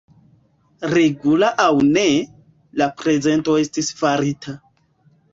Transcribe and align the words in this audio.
Regula 0.93 1.49
aŭ 1.63 1.67
ne, 1.89 2.05
la 2.81 2.87
prezento 3.01 3.57
estis 3.65 3.91
farita. 4.01 4.55